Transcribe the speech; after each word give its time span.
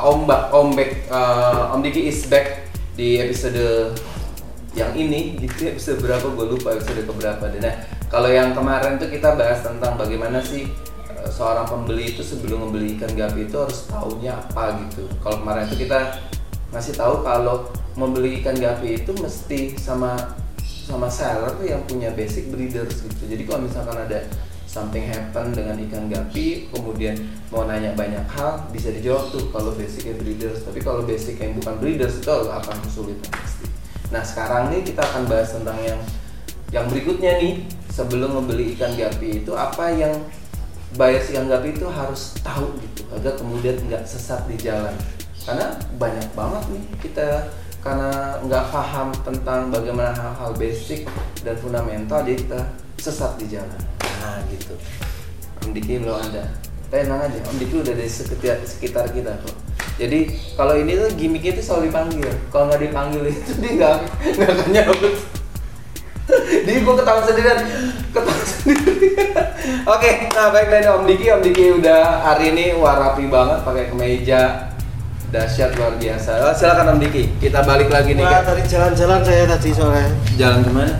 uh, 0.00 0.08
Ombak, 0.08 0.48
Ombek, 0.56 0.90
uh, 1.12 1.76
Om 1.76 1.84
Diki 1.84 2.08
is 2.08 2.24
back 2.26 2.72
di 2.96 3.20
episode 3.20 3.92
yang 4.72 4.96
ini. 4.96 5.36
Gitu 5.36 5.68
episode 5.68 6.00
berapa? 6.00 6.24
Gue 6.32 6.56
lupa 6.56 6.72
episode 6.72 7.04
keberapa. 7.04 7.44
deh. 7.52 7.60
Nah, 7.60 7.74
kalau 8.08 8.32
yang 8.32 8.56
kemarin 8.56 8.96
tuh 8.96 9.12
kita 9.12 9.36
bahas 9.36 9.60
tentang 9.60 10.00
bagaimana 10.00 10.40
sih 10.40 10.64
uh, 11.20 11.28
seorang 11.28 11.68
pembeli 11.68 12.16
itu 12.16 12.24
sebelum 12.24 12.68
membeli 12.68 12.96
ikan 12.96 13.12
gapi 13.12 13.46
itu 13.46 13.56
harus 13.60 13.84
tahunya 13.92 14.32
apa 14.32 14.80
gitu. 14.88 15.04
Kalau 15.20 15.44
kemarin 15.44 15.68
itu 15.68 15.84
kita 15.84 16.16
masih 16.72 16.96
tahu 16.96 17.20
kalau 17.26 17.68
membeli 17.98 18.40
ikan 18.40 18.56
gapi 18.56 19.04
itu 19.04 19.12
mesti 19.18 19.76
sama 19.76 20.16
sama 20.64 21.06
seller 21.06 21.54
tuh 21.54 21.66
yang 21.70 21.82
punya 21.86 22.10
basic 22.10 22.50
breeders 22.50 23.04
gitu. 23.04 23.22
Jadi 23.28 23.42
kalau 23.46 23.62
misalkan 23.62 23.94
ada 23.94 24.26
something 24.70 25.02
happen 25.10 25.50
dengan 25.50 25.74
ikan 25.90 26.06
gapi, 26.06 26.70
kemudian 26.70 27.18
mau 27.50 27.66
nanya 27.66 27.90
banyak 27.98 28.22
hal 28.30 28.70
bisa 28.70 28.94
dijawab 28.94 29.34
tuh 29.34 29.50
kalau 29.50 29.74
basicnya 29.74 30.14
breeders. 30.14 30.62
Tapi 30.62 30.78
kalau 30.78 31.02
basic 31.02 31.42
yang 31.42 31.58
bukan 31.58 31.74
breeders 31.82 32.22
itu 32.22 32.30
akan 32.30 32.76
kesulitan 32.86 33.30
pasti. 33.34 33.66
Nah 34.14 34.22
sekarang 34.22 34.70
nih 34.70 34.86
kita 34.86 35.02
akan 35.02 35.26
bahas 35.26 35.50
tentang 35.50 35.78
yang 35.82 35.98
yang 36.70 36.86
berikutnya 36.86 37.42
nih 37.42 37.66
sebelum 37.90 38.38
membeli 38.38 38.78
ikan 38.78 38.94
gapi 38.94 39.42
itu 39.42 39.52
apa 39.58 39.90
yang 39.90 40.14
buyer 40.94 41.18
ikan 41.18 41.50
gapi 41.50 41.74
itu 41.74 41.86
harus 41.90 42.38
tahu 42.38 42.70
gitu 42.78 43.02
agar 43.10 43.34
kemudian 43.34 43.74
nggak 43.90 44.06
sesat 44.06 44.46
di 44.46 44.54
jalan 44.54 44.94
karena 45.42 45.74
banyak 45.98 46.26
banget 46.38 46.62
nih 46.70 46.84
kita 47.02 47.50
karena 47.82 48.38
nggak 48.46 48.64
paham 48.70 49.08
tentang 49.26 49.72
bagaimana 49.74 50.14
hal-hal 50.14 50.52
basic 50.54 51.10
dan 51.42 51.58
fundamental 51.58 52.22
jadi 52.22 52.38
kita 52.38 52.60
sesat 53.02 53.34
di 53.40 53.46
jalan 53.50 53.99
nah 54.20 54.36
gitu. 54.52 54.74
Om 55.64 55.72
Diki 55.72 56.00
belum 56.00 56.20
ada. 56.20 56.44
Tenang 56.90 57.20
aja 57.24 57.38
Om 57.48 57.56
Diki 57.56 57.74
udah 57.80 57.94
dari 57.96 58.10
sekitar, 58.10 58.60
sekitar 58.62 59.08
kita 59.10 59.32
kok. 59.40 59.56
Jadi 59.96 60.28
kalau 60.56 60.76
ini 60.76 60.96
tuh 60.96 61.08
gimmicknya 61.12 61.56
itu 61.56 61.62
selalu 61.62 61.88
dipanggil. 61.88 62.28
Kalau 62.48 62.68
nggak 62.68 62.80
dipanggil 62.80 63.22
itu 63.28 63.52
dia 63.62 63.72
nggak 63.76 63.96
nggak 64.36 64.50
akan 64.52 64.68
nyambut. 64.70 65.14
Jadi 66.64 66.78
gue 66.78 66.94
ketawa 66.94 67.20
sendirian. 67.24 67.58
Ketawa 68.10 68.42
sendirian. 68.52 69.46
Oke 69.86 70.10
nah 70.30 70.48
baik 70.50 70.68
dari 70.68 70.86
Om 70.86 71.04
Diki. 71.04 71.26
Om 71.30 71.40
Diki 71.40 71.64
udah 71.80 72.00
hari 72.22 72.52
ini 72.52 72.64
wah 72.76 72.96
rapi 72.96 73.24
banget 73.26 73.64
pakai 73.64 73.84
kemeja. 73.88 74.68
Dahsyat 75.30 75.78
luar 75.78 75.94
biasa. 75.94 76.42
Oh, 76.42 76.50
silakan 76.50 76.96
Om 76.96 76.98
Diki. 76.98 77.30
Kita 77.38 77.62
balik 77.62 77.86
lagi 77.86 78.18
nih 78.18 78.26
Wah, 78.26 78.42
tadi 78.42 78.66
jalan-jalan 78.66 79.22
saya 79.22 79.46
tadi 79.46 79.70
soalnya. 79.70 80.10
jalan 80.34 80.58
ke 80.66 80.70
mana 80.74 80.92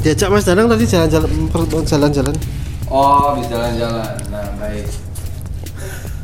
Diajak 0.00 0.32
Mas 0.32 0.48
Danang 0.48 0.64
tadi 0.72 0.88
jalan-jalan 0.88 1.28
jalan-jalan. 1.84 2.36
Oh, 2.88 3.36
habis 3.36 3.46
jalan-jalan. 3.52 4.16
Nah, 4.32 4.48
baik. 4.56 4.88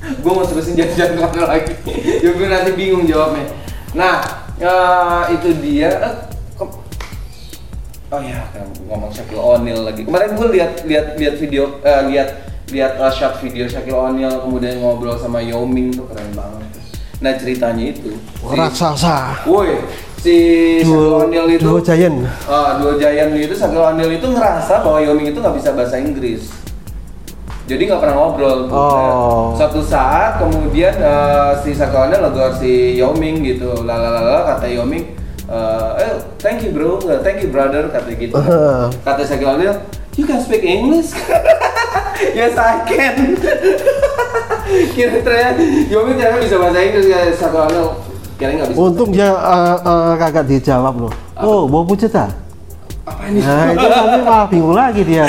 gue 0.24 0.32
mau 0.32 0.48
terusin 0.48 0.72
jalan-jalan 0.80 1.12
ke 1.12 1.20
mana 1.20 1.42
lagi. 1.44 1.72
ya 2.24 2.30
gue 2.32 2.46
nanti 2.48 2.70
bingung 2.72 3.04
jawabnya. 3.04 3.52
Nah, 3.92 4.24
eh, 4.56 5.22
itu 5.36 5.48
dia. 5.60 5.92
Eh, 5.92 6.64
oh 8.16 8.20
ya, 8.24 8.48
ngomong 8.88 9.12
Shaquille 9.12 9.44
O'Neal 9.44 9.84
lagi. 9.84 10.08
Kemarin 10.08 10.40
gue 10.40 10.48
lihat 10.56 10.72
lihat 10.88 11.06
lihat 11.20 11.34
video, 11.36 11.76
eh, 11.84 12.02
lihat 12.08 12.28
lihat 12.72 12.98
uh, 12.98 13.12
shot 13.12 13.38
video 13.38 13.68
Shaquille 13.70 13.94
O'Neal 13.94 14.42
kemudian 14.42 14.82
ngobrol 14.82 15.14
sama 15.20 15.38
Yao 15.38 15.68
Ming 15.68 15.94
tuh 15.94 16.08
keren 16.10 16.32
banget. 16.34 16.66
Nah 17.22 17.32
ceritanya 17.38 17.84
itu. 17.94 18.16
Raksasa. 18.42 19.46
Woi, 19.46 19.78
si 20.26 20.38
Duo, 20.82 21.22
O'Neal 21.22 21.46
itu 21.54 21.62
duo 21.62 21.78
giant. 21.78 22.26
Ah, 22.50 22.82
dua 22.82 22.98
giant 22.98 23.30
itu 23.38 23.54
Shaquille 23.54 23.94
O'Neal 23.94 24.10
itu 24.18 24.26
ngerasa 24.26 24.82
bahwa 24.82 24.98
Yao 24.98 25.14
Ming 25.14 25.30
itu 25.30 25.38
nggak 25.38 25.54
bisa 25.54 25.70
bahasa 25.70 26.02
Inggris. 26.02 26.50
Jadi 27.66 27.82
nggak 27.86 28.00
pernah 28.02 28.14
ngobrol. 28.18 28.66
Oh. 28.70 29.54
Suatu 29.54 29.82
saat 29.82 30.42
kemudian 30.42 30.98
eh, 30.98 31.52
si 31.62 31.70
Shaquille 31.70 32.10
O'Neal 32.10 32.22
negor 32.26 32.50
si 32.58 32.98
Yao 32.98 33.14
Ming 33.14 33.46
gitu. 33.46 33.86
Lalalala 33.86 34.50
kata 34.54 34.66
Yao 34.66 34.82
Ming, 34.82 35.14
eh, 35.46 35.90
eh 36.02 36.14
thank 36.42 36.66
you 36.66 36.74
bro, 36.74 36.98
Eh, 37.06 37.22
thank 37.22 37.38
you 37.46 37.48
brother 37.54 37.86
kata 37.86 38.10
gitu. 38.18 38.34
Uh-huh. 38.34 38.90
Kata 39.06 39.22
Shaquille 39.22 39.54
O'Neal, 39.54 39.78
you 40.18 40.26
can 40.26 40.42
speak 40.42 40.66
English? 40.66 41.14
yes 42.38 42.58
I 42.58 42.82
can. 42.82 43.38
Kira 44.98 45.22
ternyata 45.22 45.62
Yao 45.86 46.02
Ming 46.02 46.18
ternyata 46.18 46.42
bisa 46.42 46.58
bahasa 46.58 46.82
Inggris 46.82 47.06
ya 47.06 47.30
Shaquille 47.30 47.70
O'Neal. 47.70 48.05
Kira 48.36 48.50
nggak 48.52 48.68
bisa. 48.72 48.78
Untung 48.78 49.10
dia 49.10 49.28
eh, 49.32 49.76
eh, 49.80 50.12
kagak 50.16 50.44
dijawab 50.46 50.94
loh. 51.00 51.12
Oh, 51.40 51.64
mau 51.64 51.84
pujet 51.84 52.12
ah? 52.12 52.28
Apa 53.04 53.22
ini? 53.28 53.40
Nah, 53.40 53.72
itu 53.72 53.86
nanti 53.96 54.18
malah 54.20 54.46
bingung 54.48 54.76
lagi 54.76 55.02
dia. 55.04 55.24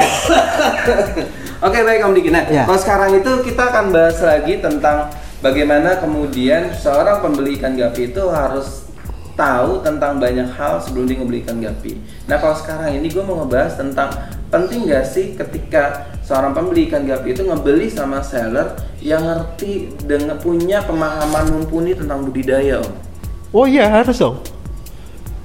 Oke 1.57 1.79
baik 1.81 2.05
Om 2.05 2.13
Diki. 2.13 2.29
Nah, 2.29 2.45
Ya. 2.47 2.63
kalau 2.63 2.79
sekarang 2.79 3.11
itu 3.17 3.31
kita 3.43 3.63
akan 3.67 3.85
bahas 3.89 4.17
lagi 4.21 4.61
tentang 4.61 5.09
bagaimana 5.39 5.97
kemudian 5.97 6.69
seorang 6.71 7.19
pembeli 7.19 7.57
ikan 7.57 7.73
gapi 7.73 8.11
itu 8.11 8.23
harus 8.29 8.86
tahu 9.37 9.85
tentang 9.85 10.17
banyak 10.17 10.49
hal 10.49 10.81
sebelum 10.81 11.05
dia 11.05 11.21
ngebeli 11.21 11.45
ikan 11.45 11.61
gapi. 11.61 12.01
Nah 12.25 12.41
kalau 12.41 12.57
sekarang 12.57 12.97
ini 12.97 13.07
gue 13.07 13.21
mau 13.21 13.45
ngebahas 13.45 13.77
tentang 13.77 14.09
penting 14.49 14.89
gak 14.89 15.05
sih 15.05 15.37
ketika 15.37 16.09
seorang 16.25 16.57
pembeli 16.57 16.89
ikan 16.89 17.05
gapi 17.05 17.37
itu 17.37 17.45
ngebeli 17.45 17.87
sama 17.87 18.25
seller 18.25 18.73
yang 18.99 19.21
ngerti 19.21 19.93
dengan 20.03 20.41
punya 20.41 20.81
pemahaman 20.83 21.53
mumpuni 21.53 21.93
tentang 21.93 22.25
budidaya 22.25 22.81
Om. 22.81 22.93
Oh 23.53 23.69
iya 23.69 23.87
harus 23.87 24.17
dong. 24.17 24.41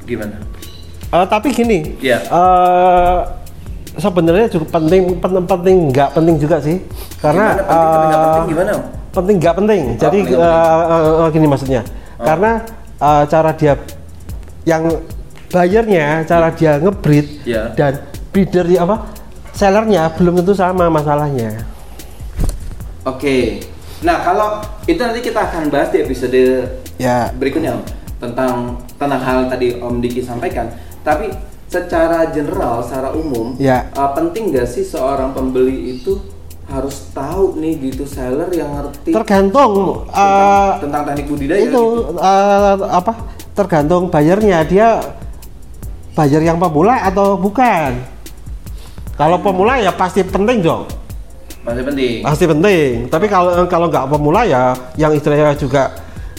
Gimana? 0.08 0.40
Eh, 1.12 1.26
tapi 1.28 1.52
gini. 1.52 2.00
Iya. 2.00 2.24
eh, 2.24 3.18
sebenarnya 4.00 4.48
cukup 4.56 4.72
penting, 4.72 5.20
penting, 5.20 5.44
penting, 5.44 5.76
nggak 5.92 6.08
penting 6.16 6.36
juga 6.40 6.56
sih. 6.64 6.80
Karena 7.20 7.60
Gimana 7.60 7.62
penting 7.68 8.08
nggak 8.08 8.16
eh, 8.16 8.24
penting 8.24 8.48
gimana 8.48 8.70
Om? 8.72 8.84
penting 9.12 9.36
nggak 9.36 9.54
penting. 9.60 9.82
Jadi 10.00 10.18
penting 10.24 10.40
eh, 10.40 10.82
eh, 10.88 11.20
eh, 11.20 11.28
gini 11.36 11.46
maksudnya. 11.46 11.82
Oh. 12.16 12.24
Karena 12.24 12.50
eh, 13.02 13.24
cara 13.26 13.50
dia 13.52 13.74
yang 14.62 14.86
bayarnya, 15.50 16.22
cara 16.22 16.54
dia 16.54 16.78
ngebreed 16.78 17.42
Ya. 17.42 17.74
dan 17.74 17.98
breeder 18.30 18.64
di 18.64 18.78
apa 18.78 19.10
sellernya 19.52 20.08
belum 20.16 20.40
tentu 20.40 20.54
sama 20.54 20.86
masalahnya. 20.88 21.66
Oke. 23.04 23.60
Nah 24.02 24.22
kalau 24.22 24.62
itu 24.86 24.98
nanti 24.98 25.20
kita 25.20 25.50
akan 25.50 25.68
bahas 25.68 25.90
di 25.90 26.02
episode 26.02 26.42
Ya. 26.96 27.34
berikutnya 27.34 27.74
Om, 27.74 27.82
tentang 28.22 28.78
tentang 28.96 29.20
hal 29.20 29.38
tadi 29.50 29.76
Om 29.76 29.98
Diki 29.98 30.22
sampaikan. 30.22 30.70
Tapi 31.02 31.30
secara 31.66 32.30
general, 32.30 32.84
secara 32.84 33.10
umum, 33.12 33.58
Ya. 33.58 33.90
uh, 33.96 34.12
penting 34.14 34.52
gak 34.54 34.68
sih 34.68 34.84
seorang 34.86 35.34
pembeli 35.34 35.98
itu 35.98 36.20
harus 36.72 37.12
tahu 37.12 37.60
nih 37.60 37.92
gitu 37.92 38.08
seller 38.08 38.48
yang 38.56 38.72
ngerti. 38.72 39.12
Tergantung 39.12 40.08
tentang, 40.08 40.16
eh, 40.16 40.72
tentang 40.80 41.02
teknik 41.04 41.26
budidaya 41.28 41.60
itu 41.60 41.68
gitu. 41.68 41.84
eh, 42.16 42.74
apa 42.88 43.12
tergantung 43.52 44.02
bayarnya. 44.08 44.58
Dia 44.64 44.88
bayar 46.16 46.40
yang 46.40 46.56
pemula 46.56 46.96
atau 47.04 47.36
bukan? 47.36 48.00
Kalau 49.20 49.36
pemula 49.44 49.76
ya 49.84 49.92
pasti 49.92 50.24
penting 50.24 50.64
dong. 50.64 50.88
Masih 51.62 51.84
penting. 51.86 52.14
pasti 52.26 52.44
penting. 52.48 52.92
Tapi 53.06 53.26
kalau 53.30 53.68
kalau 53.70 53.86
nggak 53.86 54.08
pemula 54.10 54.42
ya 54.42 54.74
yang 54.98 55.14
istilahnya 55.14 55.54
juga 55.54 55.92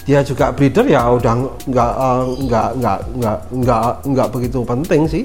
dia 0.04 0.20
juga 0.20 0.52
breeder 0.52 0.84
ya 0.84 1.08
udah 1.16 1.34
nggak 1.64 1.92
eh, 1.96 2.24
nggak 2.44 2.68
nggak 2.82 3.00
nggak 3.22 3.38
nggak 3.54 3.84
nggak 4.04 4.28
begitu 4.34 4.60
penting 4.68 5.02
sih. 5.08 5.24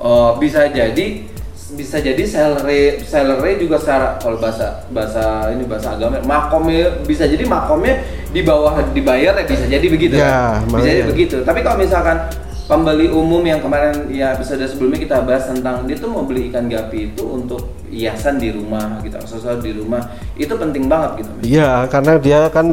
Oh, 0.00 0.36
bisa 0.40 0.70
jadi 0.70 1.33
bisa 1.66 1.96
jadi 1.96 2.20
salary 2.22 3.00
salary 3.00 3.56
juga 3.56 3.80
secara 3.80 4.20
kalau 4.20 4.36
bahasa 4.36 4.84
bahasa 4.92 5.48
ini 5.48 5.64
bahasa 5.64 5.96
agama 5.96 6.20
makomnya 6.20 7.00
bisa 7.02 7.24
jadi 7.24 7.40
makomnya 7.42 8.04
di 8.30 8.44
bawah 8.44 8.84
dibayar 8.92 9.32
ya 9.32 9.44
bisa 9.44 9.64
jadi 9.64 9.86
begitu 9.86 10.14
Ya, 10.14 10.60
kan? 10.60 10.68
bisa 10.68 10.84
jadi 10.84 11.04
begitu 11.08 11.36
tapi 11.40 11.64
kalau 11.64 11.80
misalkan 11.80 12.20
pembeli 12.64 13.08
umum 13.08 13.40
yang 13.40 13.60
kemarin 13.60 14.08
ya 14.08 14.32
episode 14.32 14.60
sebelumnya 14.64 14.96
kita 14.98 15.16
bahas 15.20 15.48
tentang 15.48 15.84
dia 15.84 15.96
tuh 15.96 16.08
mau 16.08 16.24
beli 16.24 16.48
ikan 16.48 16.68
gapi 16.68 17.12
itu 17.12 17.24
untuk 17.24 17.72
hiasan 17.88 18.36
di 18.36 18.52
rumah 18.52 19.00
gitu 19.00 19.16
aksesoris 19.16 19.60
di 19.60 19.72
rumah 19.72 20.04
itu 20.36 20.52
penting 20.52 20.84
banget 20.84 21.24
gitu 21.24 21.30
Iya, 21.44 21.88
karena 21.88 22.16
dia 22.16 22.48
kan 22.48 22.68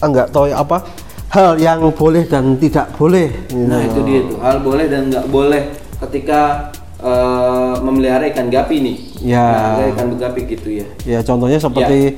nggak 0.00 0.28
tahu 0.30 0.50
apa 0.50 0.82
hal 1.30 1.58
yang 1.58 1.90
boleh 1.90 2.22
dan 2.24 2.54
tidak 2.54 2.86
boleh. 2.94 3.30
Nah 3.52 3.82
Gitu. 3.82 3.90
itu 3.90 4.00
dia 4.02 4.20
tuh 4.24 4.38
hal 4.38 4.56
boleh 4.60 4.86
dan 4.86 5.10
nggak 5.10 5.26
boleh 5.26 5.62
ketika 6.00 6.70
eh, 7.04 7.74
memelihara 7.78 8.24
ikan 8.32 8.48
gapi 8.48 8.76
nih. 8.80 8.96
Ya. 9.20 9.44
Memelihara 9.44 9.88
ikan 9.92 10.08
gapi 10.16 10.40
gitu 10.48 10.68
ya. 10.72 10.86
Ya 11.04 11.18
contohnya 11.20 11.60
seperti 11.60 12.16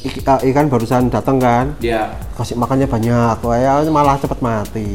ik- 0.00 0.24
eh, 0.24 0.48
ikan 0.48 0.66
barusan 0.66 1.12
datang 1.12 1.36
kan, 1.36 1.76
Ya. 1.78 2.08
kasih 2.32 2.56
makannya 2.56 2.88
banyak, 2.88 3.36
ya 3.36 3.84
malah 3.92 4.16
cepat 4.16 4.40
mati. 4.40 4.88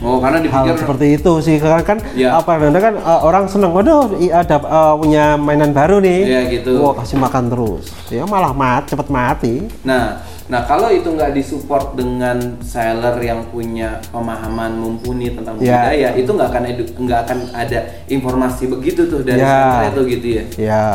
Oh 0.00 0.16
karena 0.18 0.40
Hal 0.40 0.64
dipikir 0.64 0.74
seperti 0.80 1.06
itu 1.12 1.32
sih 1.38 1.56
karena 1.60 1.84
kan 1.84 2.00
Ya. 2.16 2.34
apa 2.34 2.58
karena 2.58 2.80
kan 2.80 2.94
eh, 2.98 3.20
orang 3.22 3.46
seneng, 3.46 3.70
waduh 3.70 4.10
ada 4.10 4.56
eh, 4.58 4.94
punya 4.98 5.38
mainan 5.38 5.70
baru 5.70 6.02
nih, 6.02 6.20
Iya, 6.26 6.40
gitu. 6.50 6.82
Wah 6.82 6.98
kasih 6.98 7.20
makan 7.22 7.46
terus, 7.46 7.94
ya 8.10 8.26
malah 8.26 8.50
mat 8.50 8.90
cepat 8.90 9.06
mati. 9.06 9.70
Nah, 9.86 10.18
nah 10.50 10.66
kalau 10.66 10.90
itu 10.90 11.06
nggak 11.06 11.30
disupport 11.30 11.94
dengan 11.94 12.58
seller 12.58 13.14
yang 13.22 13.46
punya 13.48 14.02
pemahaman 14.10 14.74
mumpuni 14.74 15.30
tentang 15.30 15.54
Ya. 15.62 15.86
budidaya, 15.86 16.08
itu 16.18 16.26
nggak 16.26 16.48
akan 16.50 16.62
nggak 17.06 17.20
akan 17.24 17.38
ada 17.54 17.78
informasi 18.10 18.66
begitu 18.66 19.06
tuh 19.06 19.22
dari 19.22 19.38
Ya. 19.38 19.46
seller 19.78 19.86
itu 19.94 20.02
gitu 20.10 20.26
ya. 20.26 20.44
Ya 20.58 20.86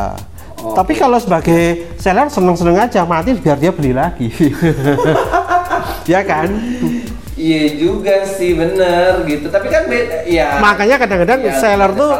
Oh, 0.55 0.71
Tapi 0.71 0.95
kalau 0.95 1.19
sebagai 1.19 1.93
seller 1.99 2.31
seneng-seneng 2.31 2.79
aja 2.79 3.03
mati 3.03 3.35
biar 3.35 3.59
dia 3.59 3.69
beli 3.75 3.91
lagi. 3.91 4.31
ya 6.11 6.23
kan? 6.23 6.47
Iya 7.35 7.63
juga 7.75 8.23
sih 8.23 8.55
bener 8.55 9.27
gitu. 9.27 9.51
Tapi 9.51 9.67
kan 9.67 9.83
beda 9.85 10.23
ya. 10.25 10.57
Makanya 10.63 10.95
kadang-kadang 10.97 11.39
ya, 11.43 11.53
seller 11.59 11.91
tuh 11.93 12.11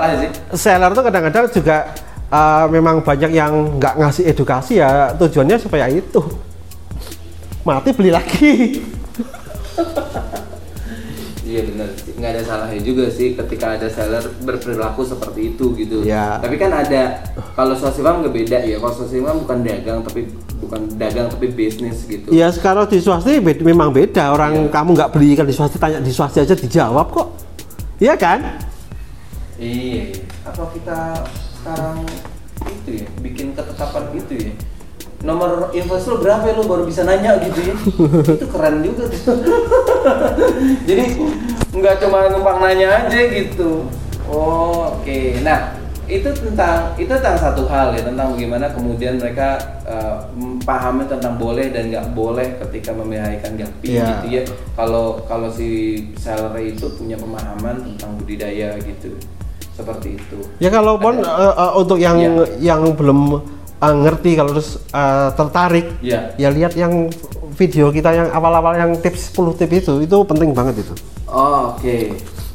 seller 0.54 0.92
tuh 0.92 1.04
kadang-kadang 1.08 1.46
juga 1.48 1.78
uh, 2.28 2.68
memang 2.68 3.00
banyak 3.00 3.32
yang 3.32 3.80
nggak 3.80 4.04
ngasih 4.04 4.24
edukasi 4.28 4.84
ya 4.84 5.16
tujuannya 5.16 5.56
supaya 5.56 5.88
itu 5.88 6.20
mati 7.66 7.90
beli 7.92 8.12
lagi. 8.14 8.52
Iya 11.46 11.62
benar, 11.62 11.88
nggak 11.94 12.32
ada 12.34 12.42
salahnya 12.42 12.82
juga 12.82 13.06
sih 13.08 13.38
ketika 13.38 13.78
ada 13.78 13.86
seller 13.86 14.34
berperilaku 14.42 15.06
seperti 15.06 15.54
itu 15.54 15.78
gitu. 15.78 16.02
Ya. 16.02 16.42
Tapi 16.42 16.58
kan 16.58 16.74
ada 16.74 17.22
kalau 17.54 17.78
swastika 17.78 18.18
nggak 18.18 18.34
beda 18.34 18.58
ya. 18.66 18.82
Kalau 18.82 18.90
swastika 18.92 19.30
bukan 19.30 19.62
dagang 19.62 20.02
tapi 20.02 20.26
bukan 20.58 20.98
dagang 20.98 21.30
tapi 21.30 21.54
bisnis 21.54 22.02
gitu. 22.10 22.34
Ya 22.34 22.50
sekarang 22.50 22.90
di 22.90 22.98
swasti 22.98 23.38
bed- 23.38 23.62
memang 23.62 23.94
beda 23.94 24.34
orang 24.34 24.68
Iya. 24.68 24.74
kamu 24.74 24.90
nggak 24.98 25.10
beli 25.14 25.38
ikan 25.38 25.46
di 25.46 25.54
swasti 25.54 25.78
tanya 25.78 26.02
di 26.02 26.10
swasti 26.10 26.42
aja 26.42 26.58
dijawab 26.58 27.08
kok. 27.14 27.28
Iya 28.02 28.18
kan? 28.18 28.40
Iya. 29.62 30.18
iya. 30.18 30.18
Atau 30.50 30.66
kita 30.74 31.30
sekarang 31.62 32.02
itu 32.66 32.90
ya 33.00 33.08
bikin 33.22 33.54
ketetapan 33.54 34.04
gitu 34.18 34.34
ya. 34.50 34.54
Nomor 35.26 35.74
invoice 35.74 36.06
lo 36.06 36.22
berapa 36.22 36.46
ya 36.46 36.54
lo 36.54 36.70
baru 36.70 36.86
bisa 36.86 37.02
nanya 37.02 37.42
gitu 37.42 37.60
ya. 37.66 37.76
itu 38.38 38.46
keren 38.46 38.86
juga 38.86 39.10
tuh. 39.10 39.42
Jadi 40.88 41.04
nggak 41.74 41.96
cuma 42.00 42.30
numpang 42.30 42.62
nanya 42.62 43.10
aja 43.10 43.20
gitu. 43.34 43.90
Oh, 44.30 44.94
oke. 44.94 45.42
Nah, 45.42 45.74
itu 46.06 46.30
tentang 46.30 46.94
itu 46.96 47.10
tentang 47.10 47.34
satu 47.34 47.66
hal 47.66 47.98
ya 47.98 48.06
tentang 48.06 48.38
bagaimana 48.38 48.70
kemudian 48.70 49.18
mereka 49.18 49.58
memahami 50.38 51.10
tentang 51.10 51.34
boleh 51.42 51.74
dan 51.74 51.90
nggak 51.90 52.14
boleh 52.14 52.62
ketika 52.62 52.94
memelihara 52.94 53.34
ikan 53.42 53.58
gapi 53.58 53.98
Iya. 53.98 54.06
gitu 54.22 54.26
ya 54.30 54.44
kalau 54.78 55.18
kalau 55.26 55.50
si 55.50 55.98
seller 56.14 56.54
itu 56.62 56.86
punya 56.94 57.18
pemahaman 57.18 57.82
tentang 57.82 58.14
budidaya 58.22 58.78
gitu 58.78 59.18
seperti 59.74 60.22
itu 60.22 60.40
Ya 60.62 60.70
kalau 60.70 61.02
pun 61.02 61.26
uh, 61.26 61.54
uh, 61.58 61.72
untuk 61.74 61.98
yang 61.98 62.22
Iya. 62.22 62.78
yang 62.78 62.82
belum 62.94 63.42
uh, 63.78 63.96
ngerti 63.96 64.34
kalau 64.34 64.52
terus 64.52 64.78
uh, 64.92 65.32
tertarik 65.32 65.88
Iya. 66.00 66.36
ya 66.36 66.50
lihat 66.50 66.74
yang 66.74 67.10
video 67.52 67.88
kita 67.90 68.12
yang 68.12 68.28
awal-awal 68.30 68.76
yang 68.76 68.92
tips 68.98 69.32
10 69.32 69.56
tips 69.56 69.76
itu 69.82 69.94
itu 70.02 70.18
penting 70.24 70.52
banget 70.52 70.82
itu. 70.82 70.94
oh, 71.26 71.72
oke 71.72 71.98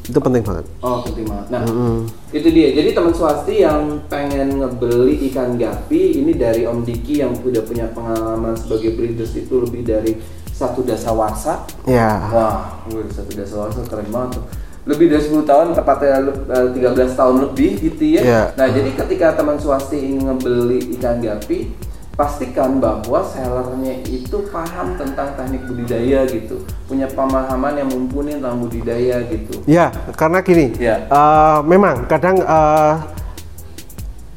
Itu 0.01 0.17
penting 0.17 0.41
banget. 0.41 0.65
oh 0.79 1.01
penting 1.01 1.25
banget 1.25 1.47
nah 1.49 1.61
Mm-mm. 1.61 2.09
itu 2.29 2.47
dia 2.49 2.73
jadi 2.73 2.89
teman 2.91 3.13
swasti 3.13 3.61
yang 3.61 4.01
pengen 4.07 4.57
ngebeli 4.57 5.29
ikan 5.29 5.55
gapi 5.55 6.19
ini 6.19 6.33
dari 6.33 6.65
Om 6.65 6.81
Diki 6.81 7.21
yang 7.21 7.33
udah 7.33 7.61
punya 7.61 7.85
pengalaman 7.89 8.53
sebagai 8.53 8.93
breeders 8.93 9.33
itu 9.33 9.61
lebih 9.61 9.81
dari 9.81 10.17
satu 10.51 10.81
dasawarsa 10.81 11.65
Ya. 11.85 12.29
Wah, 12.29 12.55
wih, 12.85 13.09
satu 13.09 13.33
dasawarsa 13.33 13.81
keren 13.85 14.09
banget 14.09 14.37
tuh. 14.37 14.45
Lebih 14.91 15.07
dari 15.07 15.23
10 15.23 15.47
tahun, 15.47 15.67
tepatnya 15.71 16.19
le- 16.19 16.35
eh, 16.51 16.67
13 16.75 17.15
tahun 17.15 17.35
lebih 17.47 17.71
gitu 17.79 18.03
ya. 18.11 18.21
Iya. 18.21 18.41
Nah, 18.53 18.67
jadi 18.67 18.89
ketika 18.91 19.27
teman 19.33 19.55
swasti 19.55 19.95
ingin 19.95 20.27
ngebeli 20.27 20.99
ikan 20.99 21.23
gapi, 21.23 21.71
pastikan 22.11 22.77
bahwa 22.77 23.23
sellernya 23.23 24.03
itu 24.03 24.43
paham 24.51 24.99
tentang 24.99 25.31
teknik 25.33 25.63
budidaya 25.63 26.27
gitu. 26.27 26.59
Punya 26.85 27.07
pemahaman 27.07 27.79
yang 27.79 27.87
mumpuni 27.87 28.35
tentang 28.35 28.59
budidaya 28.59 29.23
gitu. 29.25 29.63
Ya, 29.63 29.89
karena 30.13 30.43
gini, 30.43 30.75
Ya. 30.75 31.07
eh, 31.07 31.59
memang 31.63 32.03
kadang 32.05 32.35
eh, 32.37 32.93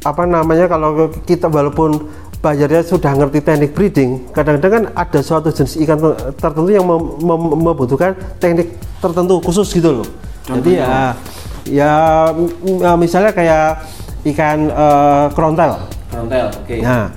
apa 0.05 0.23
namanya 0.23 0.69
kalau 0.69 1.11
kita 1.25 1.49
walaupun 1.49 1.97
bayarnya 2.39 2.85
sudah 2.85 3.11
ngerti 3.11 3.41
teknik 3.41 3.73
breeding, 3.73 4.31
kadang-kadang 4.31 4.71
kan 4.71 4.85
ada 4.95 5.19
suatu 5.19 5.49
jenis 5.49 5.81
ikan 5.81 5.97
ter- 5.97 6.21
tertentu 6.37 6.71
yang 6.71 6.85
mem- 6.85 7.17
mem- 7.19 7.57
membutuhkan 7.59 8.13
teknik 8.37 8.71
tertentu 9.01 9.41
khusus 9.41 9.67
gitu 9.73 10.05
loh. 10.05 10.09
Jadi 10.45 10.77
ya, 10.77 11.17
ya 11.65 11.93
m- 12.31 12.53
m- 12.85 12.99
misalnya 13.01 13.33
kayak 13.33 13.81
ikan 14.29 14.69
eh, 14.69 15.27
krontel. 15.33 15.73
Frontal, 16.13 16.47
oke. 16.53 16.77
Nah, 16.85 17.09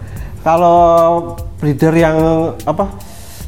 kalau 0.42 0.80
breeder 1.60 1.94
yang 1.94 2.18
apa 2.64 2.88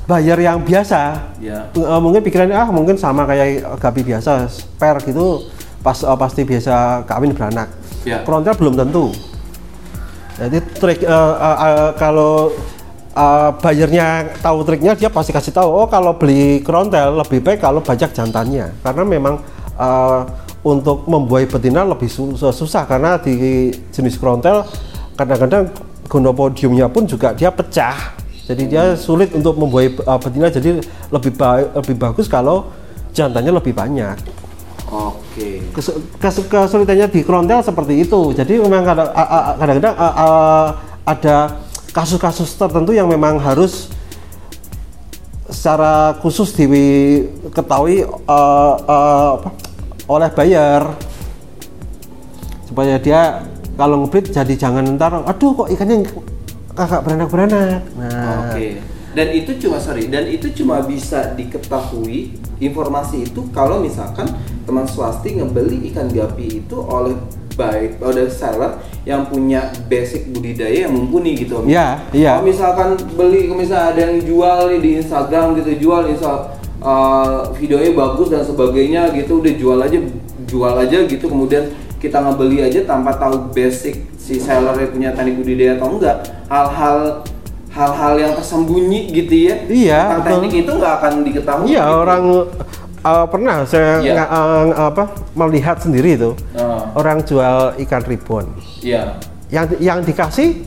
bayar 0.03 0.37
yang 0.37 0.59
biasa, 0.61 1.31
Ya. 1.39 1.71
eh, 1.71 1.99
mungkin 2.01 2.19
pikirannya 2.19 2.55
ah 2.55 2.69
mungkin 2.69 2.99
sama 2.99 3.23
kayak 3.23 3.63
gapi 3.79 4.01
biasa, 4.03 4.51
spare 4.51 4.99
gitu, 5.07 5.47
pas 5.79 5.95
eh, 5.95 6.17
pasti 6.19 6.41
biasa 6.43 7.07
kawin 7.07 7.31
beranak. 7.31 7.71
Ya. 8.03 8.19
Krontel 8.27 8.55
belum 8.59 8.75
tentu. 8.75 9.15
Jadi 10.39 10.59
trik 10.75 11.03
eh, 11.03 11.07
eh, 11.07 11.57
eh, 11.67 11.89
kalau 11.95 12.51
eh, 13.11 13.49
bayarnya 13.59 14.07
tahu 14.39 14.63
triknya 14.63 14.95
dia 14.95 15.07
pasti 15.07 15.31
kasih 15.31 15.51
tahu 15.51 15.67
oh 15.67 15.87
kalau 15.87 16.15
beli 16.15 16.63
krontel 16.63 17.19
lebih 17.19 17.43
baik 17.43 17.59
kalau 17.59 17.79
banyak 17.79 18.07
jantannya 18.11 18.71
karena 18.79 19.03
memang 19.03 19.35
eh, 19.79 20.19
untuk 20.59 21.07
membuai 21.07 21.47
betina 21.47 21.87
lebih 21.87 22.11
su- 22.11 22.35
susah 22.35 22.83
karena 22.83 23.15
di 23.15 23.71
jenis 23.95 24.19
krontel 24.19 24.67
kadang-kadang 25.15 25.71
gonopodiumnya 26.11 26.91
pun 26.91 27.07
juga 27.07 27.31
dia 27.31 27.47
pecah 27.47 28.19
jadi 28.43 28.63
dia 28.67 28.83
sulit 28.99 29.31
untuk 29.31 29.55
membuai 29.55 29.87
eh, 29.95 30.19
betina 30.19 30.51
jadi 30.51 30.83
lebih 31.09 31.31
baik 31.33 31.67
lebih 31.79 31.95
bagus 31.95 32.27
kalau 32.27 32.67
jantannya 33.15 33.55
lebih 33.55 33.71
banyak 33.71 34.19
Oke. 34.89 35.61
Kes- 35.69 36.01
kes- 36.17 36.49
kesulitannya 36.49 37.13
di 37.13 37.21
krontel 37.21 37.61
seperti 37.61 38.09
itu. 38.09 38.33
Jadi 38.33 38.57
memang 38.57 38.81
kadang-kadang 38.81 39.93
a- 39.93 40.15
a- 40.17 40.71
ada 41.05 41.61
kasus-kasus 41.93 42.57
tertentu 42.57 42.97
yang 42.97 43.05
memang 43.05 43.37
harus 43.37 43.93
secara 45.49 46.17
khusus 46.21 46.53
diketahui 46.53 48.05
uh, 48.05 48.73
uh, 48.81 49.29
apa, 49.37 49.49
oleh 50.09 50.29
buyer 50.33 50.83
supaya 52.65 52.97
dia 52.97 53.45
kalau 53.77 54.03
ngebreed 54.03 54.33
jadi 54.33 54.53
jangan 54.57 54.97
ntar 54.97 55.23
aduh 55.23 55.53
kok 55.53 55.69
ikannya 55.69 56.03
kakak 56.73 57.05
beranak-beranak 57.05 57.85
nah 57.95 58.49
Oke. 58.49 58.81
Dan 59.09 59.33
itu 59.33 59.57
cuma 59.57 59.81
sorry, 59.81 60.05
dan 60.05 60.29
itu 60.29 60.53
cuma 60.53 60.85
bisa 60.85 61.33
diketahui 61.33 62.37
informasi 62.61 63.25
itu 63.25 63.41
kalau 63.49 63.81
misalkan 63.81 64.29
teman 64.69 64.85
swasti 64.85 65.33
ngebeli 65.33 65.89
ikan 65.89 66.13
gapi 66.13 66.61
itu 66.61 66.77
oleh 66.77 67.17
baik 67.57 67.97
oleh 68.05 68.29
seller 68.29 68.77
yang 69.09 69.25
punya 69.25 69.73
basic 69.89 70.29
budidaya 70.29 70.85
yang 70.85 70.93
mumpuni 70.93 71.33
gitu. 71.33 71.65
Om. 71.65 71.67
Iya, 71.67 72.05
iya. 72.13 72.37
Kalau 72.37 72.45
misalkan 72.45 72.89
beli, 73.17 73.49
misalnya 73.49 73.97
ada 73.97 74.01
yang 74.13 74.21
jual 74.21 74.59
di 74.77 74.89
Instagram 75.01 75.57
gitu, 75.57 75.89
jual 75.89 76.05
misal 76.05 76.58
uh, 76.79 77.51
videonya 77.55 77.91
bagus 77.93 78.27
dan 78.27 78.41
sebagainya 78.41 79.11
gitu, 79.13 79.39
udah 79.39 79.53
jual 79.55 79.79
aja, 79.79 79.99
jual 80.43 80.73
aja 80.75 80.97
gitu, 81.05 81.25
kemudian 81.25 81.69
kita 81.99 82.17
ngebeli 82.17 82.63
aja 82.63 82.79
tanpa 82.83 83.15
tahu 83.15 83.51
basic 83.51 84.07
si 84.15 84.39
seller 84.39 84.75
punya 84.87 85.11
teknik 85.11 85.35
budidaya 85.37 85.75
atau 85.75 85.95
enggak, 85.95 86.17
hal-hal 86.47 87.23
hal-hal 87.69 88.13
yang 88.17 88.33
tersembunyi 88.33 89.13
gitu 89.13 89.35
ya. 89.45 89.55
Iya, 89.69 89.99
Tentang 90.01 90.19
betul. 90.19 90.31
teknik 90.41 90.53
itu 90.65 90.71
nggak 90.73 90.93
akan 90.99 91.13
diketahui. 91.21 91.65
Iya 91.69 91.83
gitu. 91.85 91.99
orang 92.01 92.23
uh, 93.05 93.25
pernah 93.29 93.55
saya 93.63 93.93
Iya. 94.01 94.13
nga- 94.17 94.31
uh, 94.31 94.65
apa 94.89 95.03
melihat 95.37 95.77
sendiri 95.79 96.17
itu 96.17 96.31
Ah, 96.57 96.89
orang 96.97 97.23
jual 97.23 97.77
ikan 97.87 98.03
ribon 98.03 98.45
Iya. 98.81 99.21
yang 99.53 99.65
yang 99.79 99.99
dikasih 100.03 100.65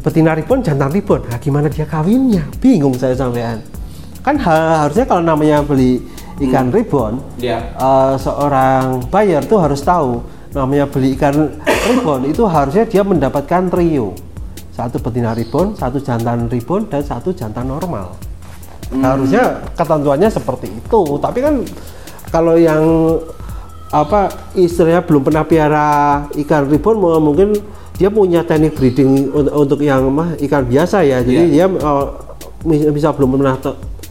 betina 0.00 0.32
ribon 0.32 0.60
jantan 0.62 0.92
ribon 0.92 1.24
nah, 1.28 1.36
gimana 1.36 1.68
dia 1.68 1.84
kawinnya 1.84 2.44
bingung 2.60 2.94
saya 2.94 3.16
sampean 3.16 3.60
kan 4.24 4.40
ha- 4.40 4.88
harusnya 4.88 5.04
kalau 5.04 5.20
namanya 5.20 5.60
beli 5.60 6.00
ikan 6.40 6.72
ribon 6.72 7.20
Iya. 7.36 7.76
uh, 7.76 8.16
seorang 8.16 9.04
buyer 9.06 9.44
tuh 9.44 9.60
harus 9.60 9.78
tahu 9.78 10.18
namanya 10.50 10.88
beli 10.88 11.12
ikan 11.14 11.52
ribon 11.86 12.24
itu 12.24 12.42
harusnya 12.42 12.82
dia 12.82 13.04
mendapatkan 13.04 13.68
trio 13.68 14.16
satu 14.72 14.98
betina 14.98 15.30
ribon 15.30 15.76
satu 15.76 16.00
jantan 16.00 16.48
ribon 16.48 16.88
dan 16.88 16.98
satu 16.98 17.30
jantan 17.30 17.68
normal. 17.68 18.16
Harusnya 18.90 19.62
ketentuannya 19.74 20.26
seperti 20.26 20.66
itu. 20.66 21.00
Tapi 21.18 21.38
kan 21.38 21.54
kalau 22.28 22.54
yang 22.54 22.82
apa 23.90 24.26
istilahnya 24.54 25.06
belum 25.06 25.22
pernah 25.22 25.46
piara 25.46 25.88
ikan 26.34 26.66
ribon 26.66 26.98
mu- 26.98 27.22
mungkin 27.22 27.54
dia 27.94 28.10
punya 28.10 28.42
teknik 28.42 28.74
breeding 28.74 29.30
untuk, 29.30 29.54
untuk 29.54 29.78
yang 29.78 30.10
mah 30.10 30.34
ikan 30.42 30.66
biasa 30.66 31.06
ya. 31.06 31.22
Jadi 31.22 31.54
dia 31.54 31.66
uh, 31.70 32.06
bisa 32.66 33.14
belum 33.14 33.38
pernah 33.38 33.54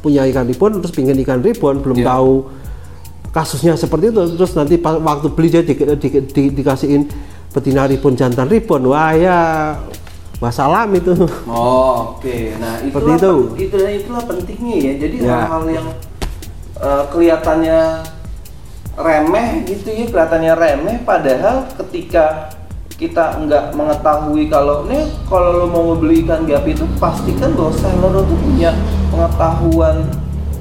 punya 0.04 0.28
ikan 0.28 0.44
ribon 0.44 0.78
terus 0.78 0.92
pingin 0.92 1.16
ikan 1.18 1.40
ribon 1.40 1.80
belum 1.80 1.98
Iya. 1.98 2.08
tahu 2.12 2.34
kasusnya 3.32 3.74
seperti 3.74 4.12
itu 4.12 4.22
terus 4.36 4.52
nanti 4.54 4.76
waktu 4.78 5.28
beli 5.32 5.48
dia 5.50 5.64
di, 5.64 5.74
di- 5.74 6.22
di- 6.22 6.54
dikasihin 6.54 7.08
betina 7.50 7.88
ribon 7.88 8.14
jantan 8.14 8.46
ribon 8.46 8.84
wah 8.86 9.16
ya 9.16 9.40
masalah 10.38 10.84
itu 10.92 11.16
Oh, 11.48 12.20
oke. 12.20 12.36
Nah, 12.60 12.76
Seperti 12.78 12.92
itulah 12.92 13.16
itu. 13.16 13.34
pen- 13.48 13.64
itulah 13.64 13.92
itulah 13.94 14.24
pentingnya 14.28 14.76
ya. 14.78 14.94
Jadi 15.00 15.16
Ya. 15.18 15.32
hal-hal 15.40 15.64
yang 15.72 15.88
eh, 16.76 17.04
kelihatannya 17.08 17.80
remeh 18.94 19.50
gitu 19.64 19.88
ya, 19.88 20.06
kelihatannya 20.06 20.54
remeh 20.54 20.96
padahal 21.02 21.64
ketika 21.80 22.52
kita 23.04 23.44
nggak 23.44 23.76
mengetahui 23.76 24.48
kalau 24.48 24.88
nih 24.88 25.04
kalau 25.28 25.50
lo 25.60 25.66
mau 25.68 25.92
beli 26.00 26.24
ikan 26.24 26.48
gapi 26.48 26.72
itu 26.72 26.88
pastikan 27.04 27.52
bahwa 27.52 27.76
seller 27.76 28.24
itu 28.24 28.36
punya 28.40 28.72
pengetahuan 29.12 30.08